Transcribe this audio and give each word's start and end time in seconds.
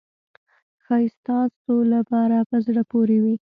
ښایي 0.83 1.07
ستاسو 1.17 1.73
لپاره 1.93 2.37
په 2.49 2.55
زړه 2.65 2.81
پورې 2.91 3.17
وي. 3.23 3.35